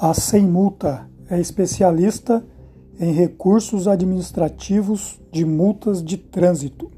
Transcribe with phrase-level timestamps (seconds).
[0.00, 2.46] A Sem Multa é especialista
[3.00, 6.88] em recursos administrativos de multas de trânsito.